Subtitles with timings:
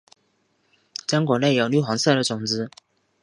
[1.05, 2.71] 浆果内有绿黄色的种子。